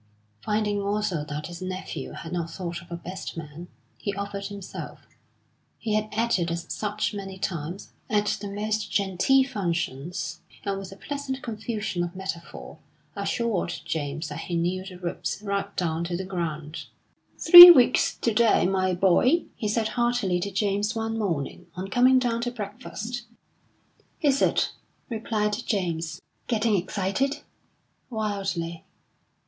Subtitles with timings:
[0.41, 3.67] Finding also that his nephew had not thought of a best man,
[3.99, 5.01] he offered himself;
[5.77, 10.95] he had acted as such many times at the most genteel functions; and with a
[10.95, 12.79] pleasant confusion of metaphor,
[13.15, 16.85] assured James that he knew the ropes right down to the ground.
[17.37, 22.17] "Three weeks to day, my boy!" he said heartily to James one morning, on coming
[22.17, 23.27] down to breakfast.
[24.23, 24.71] "Is it?"
[25.09, 26.19] replied James.
[26.47, 27.41] "Getting excited?"
[28.09, 28.83] "Wildly!"